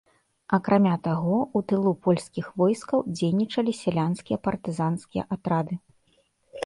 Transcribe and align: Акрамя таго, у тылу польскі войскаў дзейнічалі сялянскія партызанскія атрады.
Акрамя 0.57 0.93
таго, 1.07 1.37
у 1.59 1.61
тылу 1.71 1.91
польскі 2.07 2.45
войскаў 2.61 2.99
дзейнічалі 3.19 3.77
сялянскія 3.83 4.37
партызанскія 4.49 5.23
атрады. 5.37 5.73